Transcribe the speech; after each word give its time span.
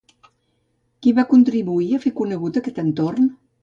Qui 1.03 1.13
va 1.19 1.27
contribuir 1.35 1.93
a 1.93 2.03
fer 2.09 2.17
conegut 2.25 2.61
aquest 2.65 2.85
entorn? 2.89 3.35